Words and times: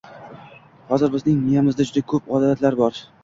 Hozir 0.93 1.11
bizning 1.17 1.37
miyamizda 1.43 1.87
juda 1.89 2.03
ko’p 2.13 2.35
“odatlar” 2.39 2.79
bor. 2.83 2.99